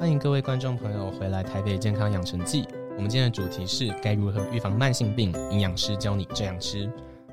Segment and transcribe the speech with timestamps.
[0.00, 2.66] 欢迎各位观众朋友回来台北健康养成记。
[2.96, 6.90] 我们今天的主题是该如何预防慢性病，营养师教你这样吃。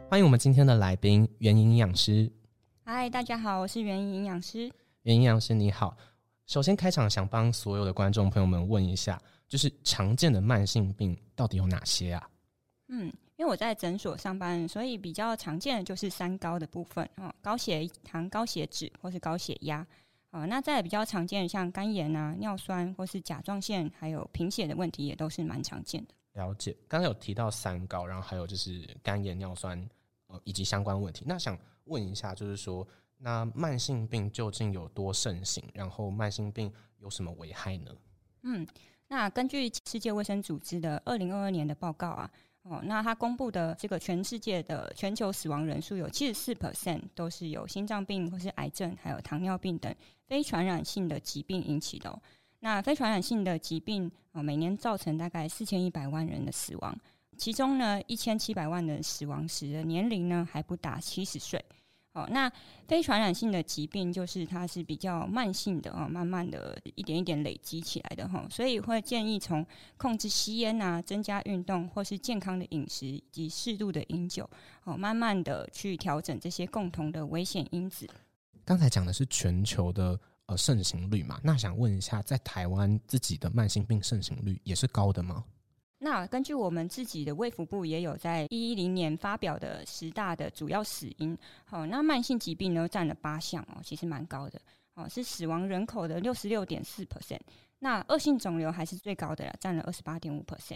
[0.10, 2.30] 欢迎我们今天的来宾袁营养师。
[2.84, 4.70] 嗨，大家好，我是袁营养师。
[5.04, 5.96] 袁营养师你好。
[6.46, 12.30] 首先开场想帮所有的观众朋友们问一下，就是常见的慢性病到底有哪些啊？
[12.90, 13.06] 嗯，
[13.38, 19.88] 因为我在诊所上班，所以比较常见的就是三高的部分哦，高血糖、高血脂或是高血压。
[20.30, 26.14] 啊，那再比较常见的像肝炎啊、尿酸或是甲状腺，还有贫血的问题，也都是蛮常见的。
[26.34, 29.90] 了解，刚刚有提到三高，然后还有就是肝炎、尿酸，
[30.28, 31.24] 呃，以及相关问题。
[31.26, 32.88] 那想问一下，就是说，
[33.18, 35.64] 那慢性病究竟有多盛行？
[35.74, 37.92] 然后慢性病有什么危害呢？
[38.44, 38.68] 嗯，
[39.08, 42.30] 那根据世界卫生组织的二零二二年的报告啊。
[42.70, 49.96] 哦，那他公布的这个全世界的全球死亡人数有七十四 percent 都是有心脏病或是癌症，还有糖尿病等
[50.28, 52.10] 非传染性的疾病引起的。
[52.10, 52.22] 哦。
[52.60, 56.98] 那非传染性的疾病啊，每年造成大概四千一百万人的死亡，
[57.38, 61.64] 其中呢一千七百万人死亡时的年龄呢还不达七十岁。
[62.14, 62.52] 哦，那
[62.88, 69.64] 非传染性的疾病就是它是比较慢性的啊，慢慢的一点一点累积起来的哈，所以会建议从
[69.98, 74.50] 控制吸烟啊、增加运动或是健康的饮食及适度的饮酒，
[74.86, 78.10] 哦，慢慢的去调整这些共同的危险因子。
[78.68, 85.46] 刚才讲的是全球的呃盛行率嘛，那想问一下，在台湾自己的慢性病盛行率也是高的吗？
[86.00, 94.62] 那根据我们自己的卫福部也有在一一零年发表的十大的主要死因，好，那慢性疾病呢占了八项哦，其实蛮高的
[94.96, 97.40] 哦，是死亡人口的六十六点四 percent。
[97.80, 100.76] 那恶性肿瘤还是最高的了，占了二十八点五 percent。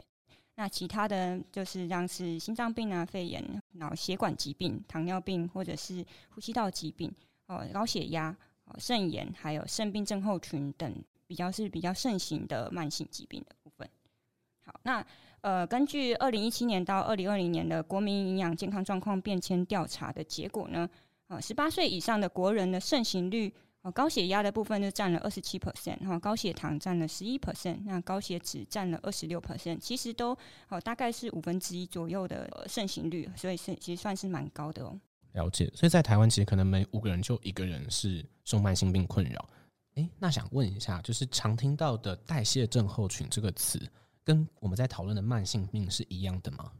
[0.55, 7.13] 那其他的就是像是心脏病啊、肺炎、脑血管疾病、糖尿病或者是呼吸道疾病
[7.51, 8.35] 哦、高血压、
[8.65, 10.93] 哦肾炎，还有肾病症候群等
[11.27, 13.89] 比较是比较盛行的慢性疾病的部分。
[14.63, 15.05] 好，那
[15.41, 20.87] 呃，根据二零一七年到二零二零年的国民营养健康状况变迁调查的结果呢，
[21.27, 23.51] 啊，十八岁以上的国人的盛行率，
[23.81, 30.37] 哦，高血压的部分就占了二十七 percent，哈，高血糖占了十一 percent，那高血脂占了二十六 percent，其实都
[30.69, 34.99] 哦大概是五分之一左右的盛行率，所以是其实算是蛮高的哦。
[35.33, 39.49] 了解，所以在台湾其实可能每五个人就一个人是受慢性病困扰。
[39.95, 43.81] 诶，那想问一下，就是常听到的代谢症候群这个词。
[44.23, 46.71] 跟我们在讨论的慢性病是一样的吗？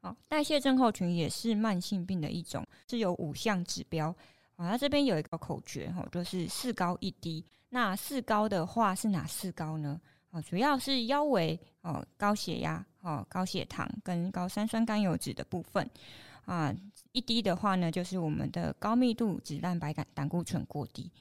[0.00, 4.08] 哦，代谢症候群也是慢性病的一种，是有五项指标。
[4.56, 7.44] 啊，它这边有一个口诀哈，就是四高一低。
[7.68, 10.00] 那四高的话是哪四高呢？
[10.30, 15.88] 啊，主要是腰围哦，高血压哦，高血糖跟高三酸甘油脂的部分。
[16.46, 16.74] 啊，
[17.12, 21.12] 一低的话呢，就是我们的高密度脂蛋白胆胆固醇过低。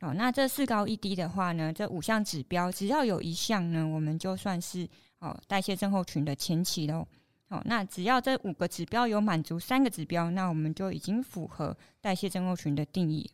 [0.00, 4.88] 哦，那这四高一低的话呢，这五项指标只要有一项呢，我们就算是
[5.20, 7.06] 哦代谢症候群的前期喽。
[7.48, 13.30] 哦，那只要这五个指标有满足三个指标，那我们就已经符合代谢症候群的定义。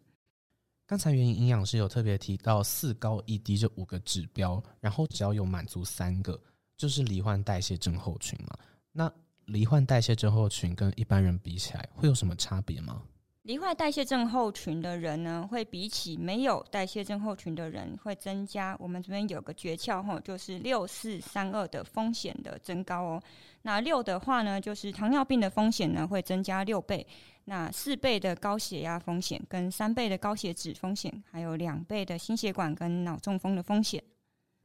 [0.85, 6.39] 刚才原因营养师有特别提到四高一低这五个指标，然后只要有满足三个，
[6.77, 8.59] 就是罹患代谢症候群嘛。
[8.91, 9.11] 那
[9.51, 13.03] 罹患代谢症候群跟一般人比起来，会有什么差别吗？
[13.43, 18.77] 罹患代谢症候群的人呢，会比起没有代谢症候群的人，会增加。
[18.79, 23.23] 我们这边有个诀窍哈，就是六四三二的风险的增高哦。
[23.63, 27.05] 那六的话呢，就是糖尿病的风险呢会增加六倍，
[27.47, 34.01] 那四倍的高血压风险，跟三倍的高血脂风险，还有两倍的心血管跟脑中风的风险。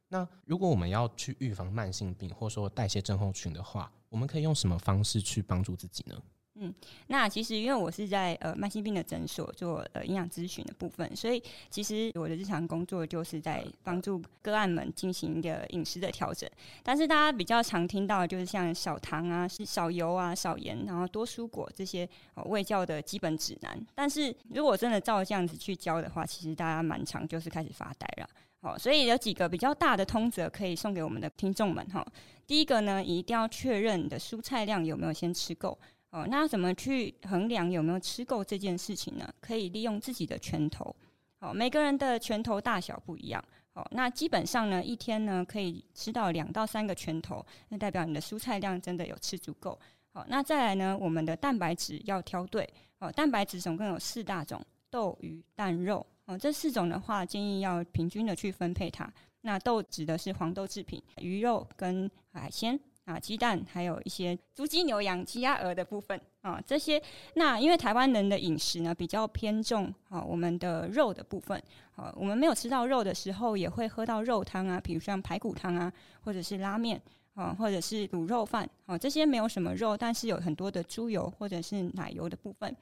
[0.08, 6.22] 那如果我们要去预防慢性病，或者说代谢症候群的话，我们可以用什么方式去帮助自己呢？
[6.58, 6.74] 嗯，
[7.08, 16.48] 那其实因为我是在呃慢性病的诊所做呃营养咨询的部分，所以其实我的日常工作就是在帮助个案们进行一个饮食的调整。
[16.82, 22.08] 但是大家比较常听到就是像少糖啊、少油啊、少盐，然后多蔬果这些
[22.46, 23.78] 胃教的基本指南。
[23.94, 28.30] 但是如果真的照这样子去教的话，其实大家蛮常就是开始发呆了。
[28.60, 32.04] 好，所以有几个比较大的通则可以送给我们的听众们哈。
[32.46, 35.78] 第一个呢，一定要确认你的蔬菜量有没有先吃够。
[36.10, 39.28] 哦，那怎么去衡量有没有吃够这件事情呢？
[39.40, 40.94] 可以利用自己的拳头。
[41.40, 43.44] 哦，每个人的拳头大小不一样。
[43.74, 49.78] 哦，那基本上呢，一天呢可以吃到两到三个拳头，那代表你的蔬菜量真的有吃足够。
[50.14, 52.66] 好，那再来呢，我们的蛋白质要挑对。
[53.00, 56.06] 哦，蛋白质总共有四大种：豆、鱼、蛋、肉。
[56.26, 59.10] 哦，这四种的话，建议要平均的去分配它。
[59.40, 62.78] 那豆指的是黄豆制品，鱼肉跟海鲜。
[63.06, 67.00] 啊，鸡蛋，还有一些猪、鸡、牛、羊、鸡、鸭、鹅的部分啊，这些。
[67.34, 71.56] 那因为台湾人的饮食呢比较偏重啊，我们的肉的部分
[71.94, 77.00] 啊，我们没有吃到肉的时候，也会喝到肉汤啊，比如像排骨汤啊，或者是拉面
[77.34, 82.76] 啊，或者是卤肉饭啊，这些没有什么肉，但是有很多的猪油或者是奶油的部分。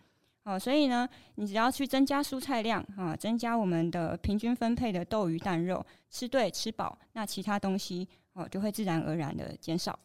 [0.44, 9.98] 哦，所以呢，你只要去增加蔬菜量啊，增加我们的平均分配的豆鱼蛋肉，吃对吃饱，那其他东西哦就会自然而然的减少。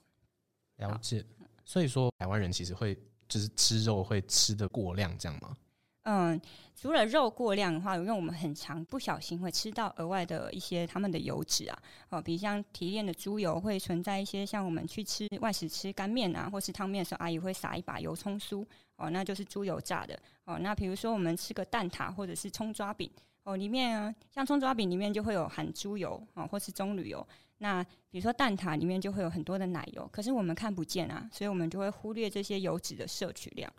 [0.78, 1.24] 了解，
[1.66, 2.98] 所以说台湾人其实会
[3.28, 5.56] 就是吃肉会吃的过量，这样吗？
[6.12, 6.42] 嗯，
[6.76, 11.80] 除了肉过量的话，因为我们很常不小心会吃到额外的一些他们的油脂啊，
[12.10, 18.66] 哦，比如像提炼的猪油会存在一些，像我们去吃外食吃干面啊，或是汤面的时候，阿姨会撒一把油葱酥，
[18.96, 23.08] 哦，那就是猪油炸的，哦，那比如说我们吃个蛋挞或者是葱抓饼，
[23.44, 27.24] 哦，里面，像葱抓饼里面就会有含猪油啊，或是棕榈油，
[27.60, 33.72] 那比如说蛋挞里面就会有很多的奶油，可是我们看不见啊，所以我们就会忽略这些油脂的摄取量。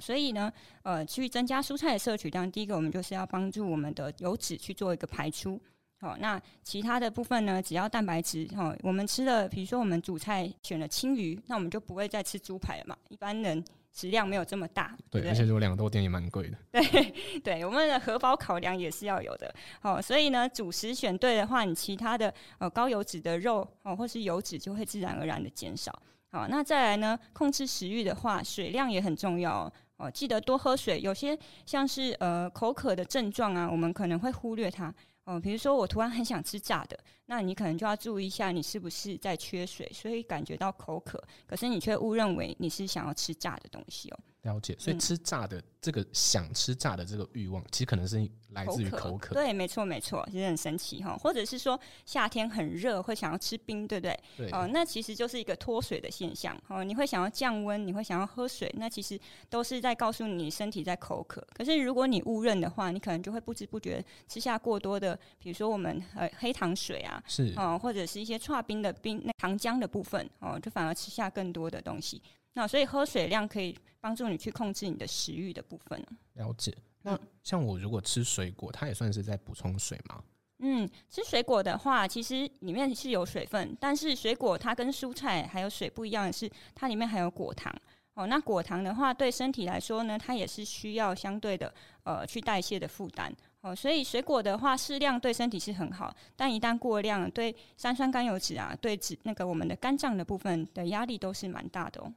[0.00, 0.52] 所以呢，
[0.82, 5.60] 呃，去增加蔬菜的摄取量，第一个我们就是要帮助我们的油脂去做一个排出。
[6.00, 12.94] 好，那其他的部分呢，只要蛋白质，哈，我们吃的，比如说我们主菜选了青鱼，那我们就不会再吃猪排了嘛。
[13.08, 16.58] 一般人食量没有这么大，对，而且如果两豆店也蛮贵的。
[16.72, 19.54] 对， 对，我们的荷包考量也是要有的。
[19.80, 25.90] 好，所以呢，主食选对的话，你其他的呃高油脂的肉哦，或是油脂就会自然而然的减少。
[26.30, 29.52] 好，那再来呢，控制食欲的话，水量也很重要。
[29.52, 31.00] 哦，哦记得多喝水。
[31.00, 34.94] 有些像是呃口渴的症状啊，我们可能会忽略它。
[35.24, 44.18] 哦，比如说我突然很想吃炸的，那你可能就要注意一下，你是不是在缺水，所以感觉到口渴，可是你却误认为你是想要吃炸的东西哦。
[44.44, 48.16] 了解，所以吃炸的这个想吃炸的这个欲望，其实可能是
[48.50, 49.34] 来自于口渴。
[49.34, 51.16] 对，没错，没错，其实很神奇哈。
[51.16, 54.20] 或者是说夏天很热，会想要吃冰，对不对？
[54.36, 54.50] 对。
[54.50, 56.54] 哦，那其实就是一个脱水的现象。
[56.68, 59.18] 哦，你会想要降温，你会想要喝水，那其实
[59.48, 61.46] 都是在告诉你身体在口渴。
[61.54, 72.20] 可是如果你误认的话，你可能就会不知不觉吃下过多的，比如说我们呃黑糖水啊，是哦，或者是一些串冰的冰那糖浆的部分哦，就反而吃下更多的东西。
[72.54, 76.04] 那所以喝水量可以帮助你去控制你的食欲的部分。
[76.34, 76.74] 了解。
[77.02, 80.24] 那像我如果吃水果，它也算是在补充水吗？
[80.60, 87.74] 嗯，吃水果的话，其实里面是有水分，但是水果它跟蔬菜还有水不一样的是，它里面还有果糖。
[88.14, 91.74] 哦，那果糖的话，对身体来说呢，它也是需要相对的
[92.04, 93.34] 呃去代谢的负担。
[93.60, 102.12] 哦，所以水果的话，适量对身体是很好，但一旦过量，对三酸甘油脂啊，对脂那个我们的肝脏的部分的压力都是蛮大的哦。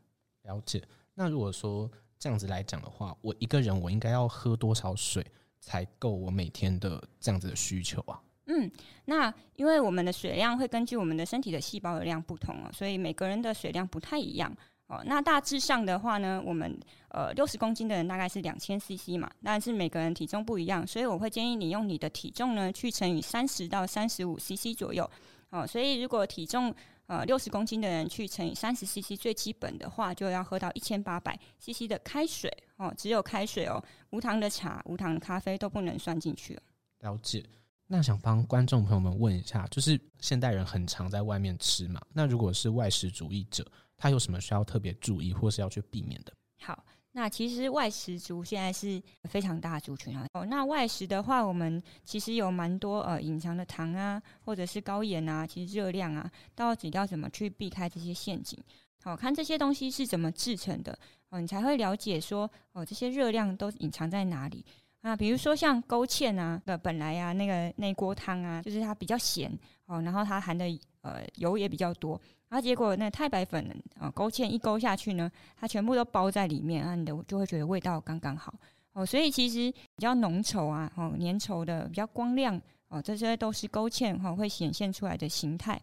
[0.48, 0.82] 了解。
[1.14, 5.24] 那如果说这样子来讲的话，我一个人我应该要喝多少水
[5.60, 8.20] 才够我每天的这样子的需求啊？
[8.46, 8.72] 嗯，
[9.06, 14.56] 那因为我们的水量会根据我们的身体的细胞的量不同哦，所以每个人的水量不太一样
[14.88, 15.04] 哦。
[15.06, 16.80] 那大致上的话呢，我们
[17.10, 25.10] 呃六十公斤的人大概是两千 CC 嘛，但是每个人体重不一样，所以我会建议你用你的体重呢去乘以三十到三十五 CC 左右
[25.50, 25.68] 哦。
[25.68, 26.74] 所以如果体重
[27.08, 36.60] 呃，六十公斤的人去乘以三十 CC，最基本的话就要喝到一千八百 CC 的开水哦，只有开水哦，无糖的茶、无糖的咖啡都不能算进去
[37.00, 37.44] 了解。
[37.88, 43.66] 那想帮观众朋友们问一下，就是现代人很常在外面吃嘛，那如果是外食主义者，
[43.96, 46.34] 他有什么需要特别注意或是要去避免的？
[46.60, 46.84] 好。
[47.14, 50.28] 那其实外食族现在是非常大族群啊。
[50.34, 58.62] 哦，那外食的话，我们其实有蛮多呃隐藏的糖啊，或者是高盐啊，其实热量啊，到底要怎么去避开这些陷阱？
[59.02, 60.96] 好看这些东西是怎么制成的
[61.30, 64.64] 哦，你才会了解说哦，这些热量都隐藏在哪里
[65.02, 65.16] 啊？
[65.16, 69.52] 比如说像勾芡啊的本来啊，那个那锅汤啊，就是它比较咸
[69.88, 70.66] 哦，然后它含的
[71.02, 72.22] 呃油也比较多。
[72.50, 78.54] 然后结果那太白粉啊勾芡一勾下去呢，它全部都包在里面，啊，你的就会觉得味道刚刚好
[78.94, 79.06] 哦。
[79.06, 85.78] 所以其实比较浓稠啊，哦粘稠的比较光亮哦，这些都是勾芡哈会显现出来的形态。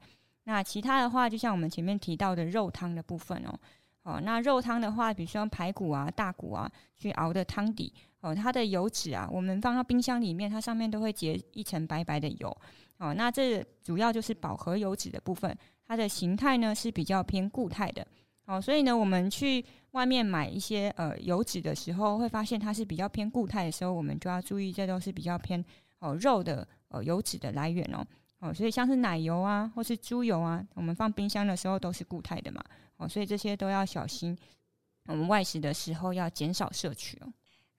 [0.44, 3.60] 那其他的话，就像我们前面提到的肉汤的部分哦，
[4.02, 12.56] 哦那肉汤的话，比如说排骨啊、大骨啊去熬的汤底哦，它的油脂啊，我们放到冰箱里面，它上面都会结一层白白的油
[12.96, 13.12] 哦。
[13.12, 15.54] 那这主要就是饱和油脂的部分。
[15.86, 18.06] 它的形态呢是比较偏固态的，
[18.46, 25.64] 哦，所以呢，我们去外面买一些呃油脂的时候，会发现它是比较偏固态的时候，我们就要注意，这都是比较偏
[25.98, 28.04] 哦肉的呃油脂的来源哦，
[28.40, 32.64] 哦，所以像是奶油啊，或是猪油啊，我们放冰箱的时候都是固态的嘛，
[32.96, 34.36] 哦，所以这些都要小心，
[35.06, 37.32] 我们外食的时候要减少摄取哦。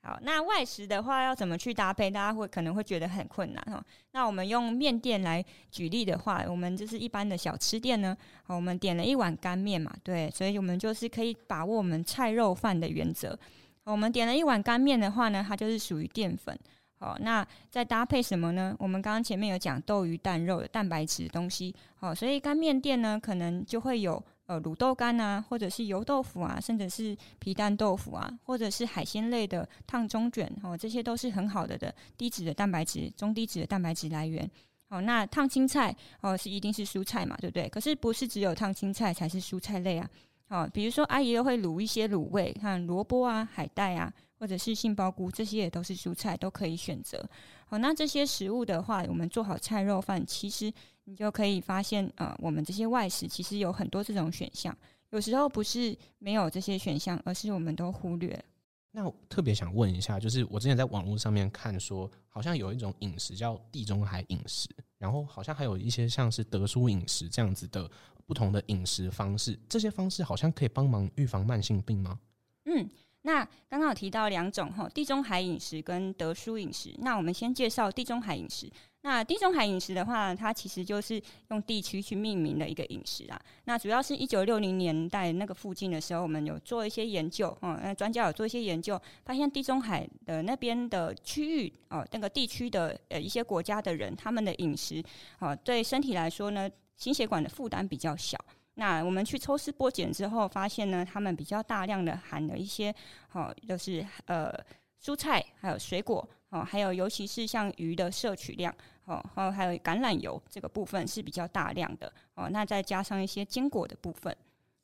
[0.05, 2.11] 好，那外食的话要怎么去搭配？
[2.11, 3.83] 大家会可能会觉得很困难哈。
[4.11, 13.35] 那我们用面店来举例的话，我们就是一般的小吃店呢，好我们点了一碗干面嘛，对，所以我们就是可以把握我们菜肉饭的原则。
[13.83, 16.55] 我们点了一碗干面的话呢，它就是属于淀粉。
[16.99, 18.75] 好，那再搭配什么呢？
[18.77, 24.23] 我们刚刚前面有讲豆鱼蛋肉的蛋白质的东西，好，所以干面店呢，可能就会有。
[24.47, 34.47] 呃，卤豆干啊，或者是油豆腐啊，甚至是皮蛋豆腐啊，或者是海鲜类的烫中卷哦，这些都是很好的的低脂的蛋白质、中低脂的蛋白质来源。
[34.89, 37.67] 哦，那烫青菜哦，是一定是蔬菜嘛，对不对？
[37.69, 40.07] 可是不是只有烫青菜才是蔬菜类啊？
[40.49, 47.27] 哦，比如说阿姨又会卤一些卤味，看萝卜啊、海带啊，或者是杏鲍菇，这些也都是蔬菜，都可以选择。
[47.65, 50.71] 好，那这些食物的话，我们做好菜肉饭，其实。
[51.05, 54.75] 你就可以发现，呃，我们这些外食其实有很多这种选项。
[55.11, 58.43] 有时候不是没有这些选项，而是我们都忽略。
[58.91, 67.89] 那特别想问一下，就是我之前在网络上面看说，好像有一种饮食叫地中海饮食，然后好像还有一些像是德叔饮食这样子的
[68.25, 69.57] 不同的饮食方式。
[69.69, 72.19] 这些方式好像可以帮忙预防慢性病吗？
[72.65, 72.89] 嗯，
[73.21, 76.95] 那刚刚有提到两种哈，地中海饮食跟德叔饮食。
[76.99, 78.71] 那我们先介绍地中海饮食。
[79.05, 83.39] 那地中海饮食的话，它其实就是用地区去命名的一个饮食啊。
[83.65, 95.03] 那主要是一九六零年代那个附近的时候，我们有做一些研究，嗯，那专家有做一些研究，发现地中海的那边的区域哦，那个地区的呃一些国家的人，他们的饮食
[95.37, 98.35] 哦，对身体来说呢，心血管的负担比较小。
[98.73, 102.91] 那我们去抽丝剥茧之后，发现呢，他们比较大量的含了一些
[103.33, 104.51] 哦，就是呃
[104.99, 108.73] 蔬菜还有水果哦，还有尤其是像鱼的摄取量。
[109.05, 112.49] 哦，还有还有橄榄油这个部分是比较大量的哦。
[112.49, 114.35] 那再加上一些坚果的部分。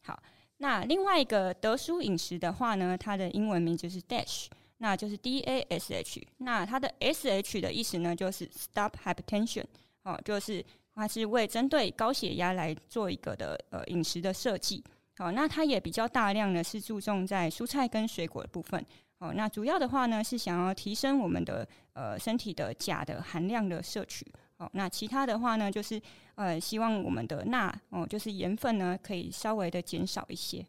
[0.03, 0.21] 好，
[0.57, 4.45] 那另外一个德叔饮食的话呢，它的英文名就是 Dash，
[4.77, 6.27] 那就是 D A S H。
[6.37, 9.65] 那它的 S H 的意思呢，就是 Stop Hypertension。
[10.03, 10.63] 哦，就是
[10.93, 14.83] 它是为针对高血压来做一个的呃饮食的设计。
[15.17, 18.85] 好，那它也比较大量的是注重在蔬菜跟水果的部分。
[19.21, 24.25] 哦，那主要的话呢是想要提升我们的呃身体的钾的含量的摄取。
[24.57, 26.01] 哦，那其他的话呢就是
[26.33, 30.65] 呃希望我们的钠哦就是盐分呢可以稍微的减少一些。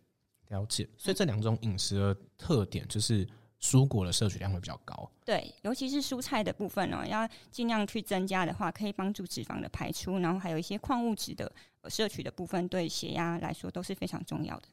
[0.49, 3.27] 了解，所以这两种饮食的特点就是
[3.59, 5.11] 蔬果的摄取量会比较高。
[5.25, 11.51] 对，尤其是蔬菜的部分哦，要尽量去增加的话，可以帮助脂肪的排出，然后还有一些矿物质的
[11.89, 14.69] 摄取的部分，对血压来说都是非常重要的。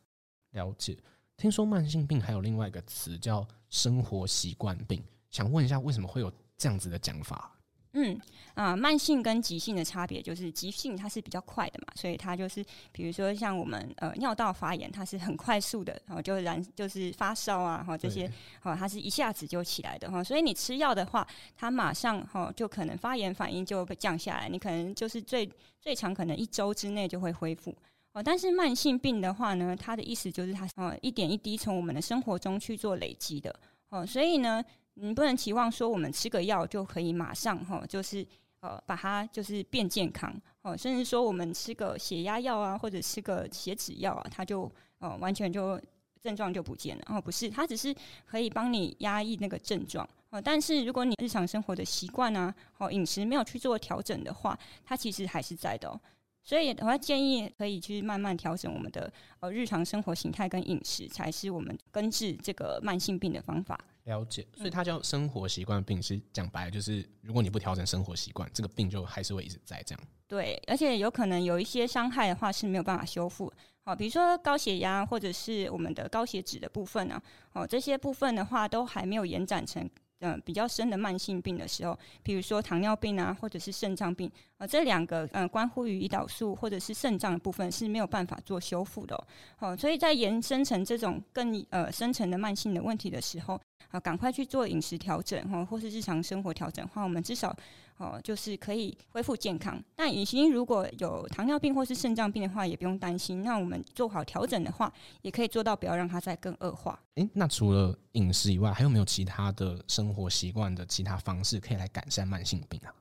[0.52, 0.98] 了解。
[1.40, 7.56] 听说慢性病还有另外一个词叫生活习惯病，想问一下为什么会有这样子的讲法？
[7.94, 8.20] 嗯
[8.54, 18.30] 啊，慢性跟急性的差别就是急性它是比较快的嘛，所以它就是比如说像我们呃尿道发炎，它是很快速的，然后就燃就是发烧啊，哈这些
[18.60, 27.74] 哈它是一下子就起来的哈，所以你吃药的话，它马上哈就可能发炎反应就会降下来，你可能就是最最长可能一周之内就会恢复。
[28.14, 33.54] 哦，但是慢性病的话呢，它的意思就是它哦一点一滴从我们的生活中去做累积的
[33.90, 34.64] 哦，所以呢，
[34.96, 38.26] 你不能期望说我们吃个药就可以马上哈，就是
[38.62, 44.64] 呃把它就是变健康哦，甚至说我们吃个血压药啊，或者吃个血脂药啊，它就
[44.98, 45.80] 哦完全就
[46.20, 56.02] 症状就不见了哦，不是，它只是可以帮你压抑那个症状哦，但是如果你日常生活的习惯啊，哦饮食没有去做调整的话，它其实还是在的哦。
[56.44, 63.80] 所以，我要建议可以去慢慢调整我们的呃日常生活形态跟饮食，才是我们根治这个慢性病的方法。
[64.06, 70.04] 了解，所以它叫生活习惯病，是讲白了就是，如果你不调整生活习惯，这个病就还是会一直在这样。
[70.28, 73.52] 对，而且有可能有一些伤害的话是没有办法修复。
[73.84, 77.22] 好，比如说高血压或者是我们的高血脂的部分呢，
[77.54, 79.88] 哦，这些部分的话都还没有延展成。
[80.22, 89.28] 嗯，比较深的慢性病的时候，比如说糖尿病啊，或者是肾脏病，呃，这两个嗯，关乎于胰岛素或者是肾脏的部分是没有办法做修复的。
[89.60, 93.60] 哦，所以在延伸成这种更呃深层的慢性的问题的时候。
[93.90, 97.56] 啊，赶快去做饮食调整哈，或是日常生活调整的话，我们至少
[97.98, 99.82] 哦，就是可以恢复健康。
[99.98, 103.44] 那已经如果有糖尿病或是肾脏病的话，也不用担心。
[103.44, 104.92] 那我们做好调整的话，
[105.22, 107.00] 也可以做到不要让它再更恶化。
[107.16, 112.94] 诶，那除了饮食以外，还有没有其他的生活习惯的其他方式可以来改善慢性病啊？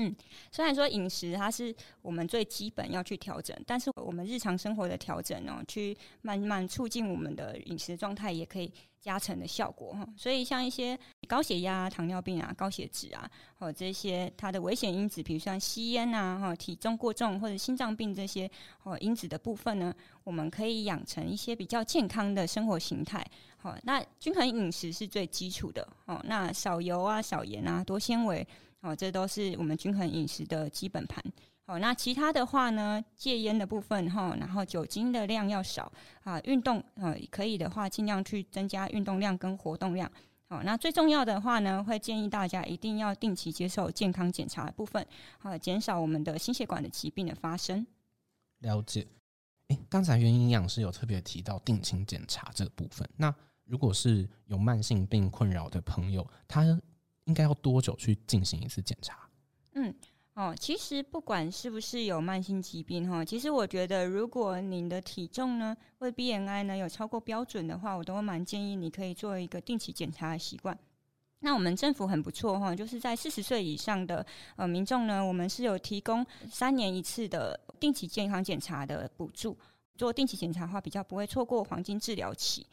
[0.00, 0.14] 嗯，
[0.52, 10.08] 虽然说饮食它是我们最基本要去调整，但是我们日常生活的调整呢，去慢慢促进我们的饮食状态，也可以加成的效果哈。
[10.16, 18.50] 所以像一些高血压、糖尿病啊、高血脂啊，或这些它的危险因子，比如像吸烟啊、哈体重过重或者心脏病这些
[18.82, 23.24] 哦因子的部分呢，我们可以养成一些比较健康的生活形态。
[23.56, 26.20] 好，那均衡饮食是最基础的哦。
[26.24, 28.46] 那少油啊、少盐啊、多纤维。
[28.80, 31.20] 哦，这都是我们均衡饮食的基本盘。
[31.68, 35.92] 哦，那其他的话呢，戒烟的部分哈，然后酒精的量要少
[36.24, 40.10] 啊，运动呃可以的话，尽量去增加运动量跟活动量。
[40.48, 45.06] 好，那最重要的话呢，会建议大家一定要定期接受健康检查的部分，
[45.40, 47.86] 啊，减少我们的心血管的疾病的发生。
[48.60, 49.06] 了解。
[49.68, 53.06] 诶，刚才原营养师有特别提到定期检查这个部分。
[53.18, 53.32] 那
[53.64, 56.64] 如果是有慢性病困扰的朋友，他
[57.24, 59.28] 应该要多久去进行一次检查？
[59.74, 59.94] 嗯，
[60.38, 70.78] 哦，其实不管是不是有慢性疾病哈，其实我觉得，如果你的体重呢或 BMI 呢有超过标准的话，我都蛮建议你可以做一个定期检查的习惯。
[71.40, 79.58] 那我们政府很不错哈，就是在四十岁以上的呃民众呢，我们是有提供三年一次的定期健康检查的补助。
[79.96, 82.64] 做定期检查的话，比较不会错过黄金治疗期。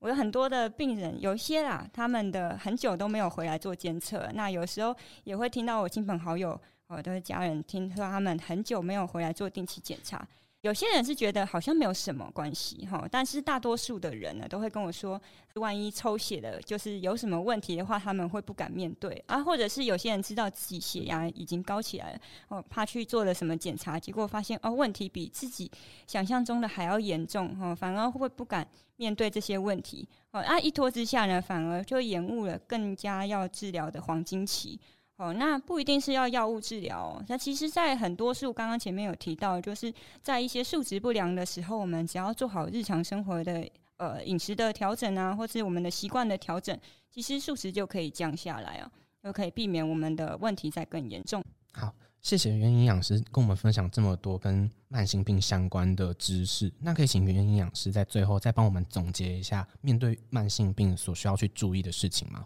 [0.00, 4.28] 我有很多的病人，有些啦，他们的很久都没有回来做监测。
[4.34, 10.26] 那有时候也会听到我亲朋好友，我的家人听说他们很久没有回来做定期检查。
[10.62, 15.20] 有些人是觉得好像没有什么关系哈，但是大多数的人呢，都会跟我说，
[15.54, 25.70] 万一抽血的，就是有什么问题的话，他们会不敢面对啊，或者是有些人知道自己血压已经高起来了，哦，怕去做了什么检查，结果发现哦，问题比自己
[26.08, 28.66] 想象中的还要严重哈，反而会不敢
[28.96, 34.80] 面对这些问题哦，啊，一拖之下呢，反而就延误了更加要治疗的黄金期。
[35.18, 37.20] 哦，那不一定是要药物治疗。
[37.26, 46.78] 那其实，在很多数刚刚前面有提到，就是在一些数值不良的时候，我们只要做好日常生活的呃饮食的调整啊，或是我们的习惯的调整，
[47.10, 48.88] 其实数值就可以降下来啊，
[49.24, 51.42] 就可以避免我们的问题再更严重。
[51.72, 56.72] 好，谢谢袁营养师跟我们分享这么多跟慢性病相关的知识。
[56.78, 62.44] 那可以请袁营养师在最后再帮我们总结一下，面对慢性病所需要去注意的事情吗？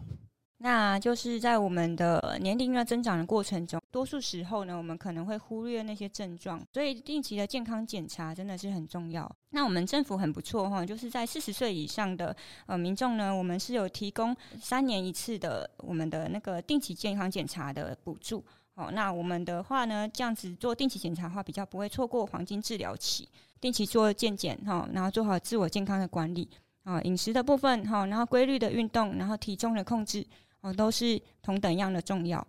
[0.63, 9.29] 那就是在我们的年龄的增长的过程中，多数时候呢，我们可能会忽略那些症状，所以定期的健康检查真的是很重要。
[9.49, 12.33] 那我们政府很不错哈，就是在四十岁以上的
[12.65, 18.41] 呃民众呢，我们是有提供三年一次的我们的那个定期健康检查的补助。
[18.75, 23.27] 哦，那我们的话呢，这样子做定期检查的话，比较不会错过黄金治疗期，
[23.59, 26.47] 定期做健检哈，然后做好自我健康的管理
[26.85, 30.25] 啊，饮食的部分哈，然后规律的运动，然后体重的控制。
[30.63, 32.45] 哦，都是同等样的重要。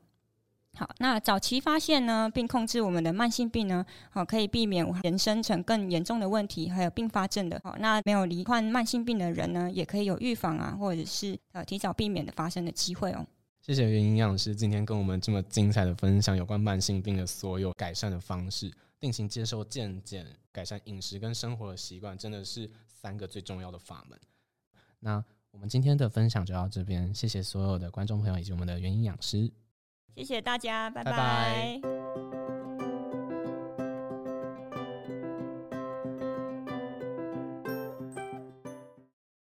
[0.76, 7.60] 好，那早期发现呢，并控制我们的慢性病呢，好，可以避免延伸成更严重的问题，还有并发症的。
[7.62, 13.26] 好，那没有罹患慢性病的人呢，也可以有预防啊，或者是呃提早避免的发生的机会哦。
[13.60, 24.18] 谢谢袁营养师今天跟我们这么精彩的分享有关慢性病的所有改善的方式，定期接受健检，改善饮食跟生活的习惯，真的是三个最重要的法门。
[24.98, 25.24] 那。
[25.54, 29.50] 我们今天的分享就到这边，谢谢所有的观众朋友以及我们的原营养师，
[30.16, 32.03] 谢谢大家，拜拜。